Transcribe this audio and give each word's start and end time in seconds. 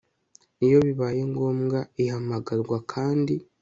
iyo 0.65 0.77
bibaye 0.85 1.21
ngombwa 1.31 1.79
ihamagarwa 2.03 2.77
kandi 2.91 3.33